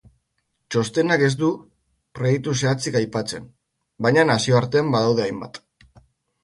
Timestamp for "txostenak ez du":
0.75-1.49